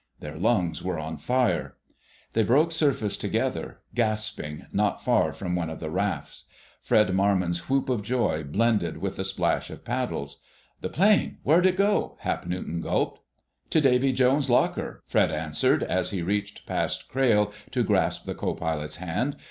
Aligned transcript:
Their 0.19 0.39
lungs 0.39 0.81
were 0.81 0.97
on 0.97 1.17
fire. 1.17 1.75
They 2.33 2.41
broke 2.41 2.71
surface 2.71 3.15
together, 3.15 3.81
gasping, 3.93 4.65
not 4.73 5.03
far 5.05 5.31
from 5.31 5.53
one 5.55 5.69
of 5.69 5.79
the 5.79 5.91
rafts. 5.91 6.45
Fred 6.81 7.13
Marmon's 7.13 7.69
whoop 7.69 7.87
of 7.87 8.01
joy 8.01 8.43
blended 8.43 8.97
with 8.97 9.17
the 9.17 9.23
splash 9.23 9.69
of 9.69 9.85
paddles. 9.85 10.41
"The 10.81 10.89
plane—where'd 10.89 11.67
it 11.67 11.77
go?" 11.77 12.17
Hap 12.21 12.47
Newton 12.47 12.81
gulped. 12.81 13.21
"To 13.69 13.79
Davy 13.79 14.11
Jones's 14.11 14.49
locker!" 14.49 15.03
Fred 15.05 15.29
answered 15.29 15.83
as 15.83 16.09
he 16.09 16.23
reached 16.23 16.65
past 16.65 17.07
Crayle 17.07 17.53
to 17.69 17.83
grasp 17.83 18.25
the 18.25 18.33
co 18.33 18.55
pilot's 18.55 18.95
hand. 18.95 19.35